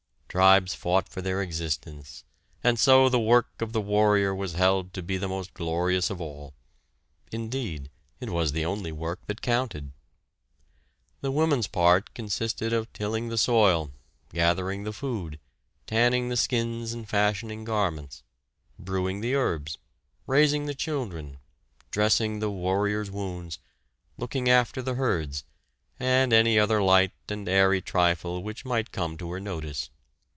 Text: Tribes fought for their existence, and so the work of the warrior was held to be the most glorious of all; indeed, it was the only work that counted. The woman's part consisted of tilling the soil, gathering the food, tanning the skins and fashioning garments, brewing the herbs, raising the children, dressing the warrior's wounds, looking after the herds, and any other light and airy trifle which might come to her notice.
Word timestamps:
Tribes 0.31 0.73
fought 0.73 1.09
for 1.09 1.21
their 1.21 1.41
existence, 1.41 2.23
and 2.63 2.79
so 2.79 3.09
the 3.09 3.19
work 3.19 3.61
of 3.61 3.73
the 3.73 3.81
warrior 3.81 4.33
was 4.33 4.53
held 4.53 4.93
to 4.93 5.03
be 5.03 5.17
the 5.17 5.27
most 5.27 5.53
glorious 5.53 6.09
of 6.09 6.21
all; 6.21 6.53
indeed, 7.33 7.89
it 8.21 8.29
was 8.29 8.53
the 8.53 8.63
only 8.63 8.93
work 8.93 9.19
that 9.27 9.41
counted. 9.41 9.91
The 11.19 11.31
woman's 11.33 11.67
part 11.67 12.13
consisted 12.13 12.71
of 12.71 12.93
tilling 12.93 13.27
the 13.27 13.37
soil, 13.37 13.91
gathering 14.31 14.85
the 14.85 14.93
food, 14.93 15.37
tanning 15.85 16.29
the 16.29 16.37
skins 16.37 16.93
and 16.93 17.09
fashioning 17.09 17.65
garments, 17.65 18.23
brewing 18.79 19.19
the 19.19 19.35
herbs, 19.35 19.79
raising 20.27 20.65
the 20.65 20.73
children, 20.73 21.39
dressing 21.91 22.39
the 22.39 22.49
warrior's 22.49 23.11
wounds, 23.11 23.59
looking 24.17 24.47
after 24.49 24.81
the 24.81 24.93
herds, 24.95 25.43
and 25.99 26.31
any 26.31 26.57
other 26.57 26.81
light 26.81 27.11
and 27.27 27.49
airy 27.49 27.81
trifle 27.81 28.41
which 28.41 28.63
might 28.63 28.93
come 28.93 29.17
to 29.17 29.29
her 29.31 29.41
notice. 29.41 29.89